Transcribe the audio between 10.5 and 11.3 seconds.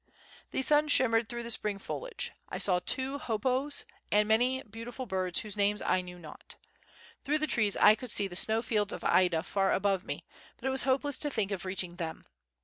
but it was hopeless to